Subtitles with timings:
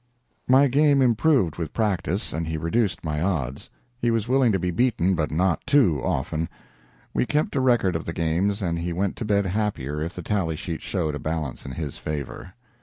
[0.47, 3.69] My game improved with practice, and he reduced my odds.
[3.99, 6.49] He was willing to be beaten, but not too often.
[7.13, 10.23] We kept a record of the games, and he went to bed happier if the
[10.23, 12.55] tally sheet showed a balance in his favor.